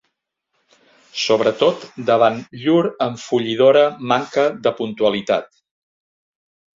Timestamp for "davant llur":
2.07-2.81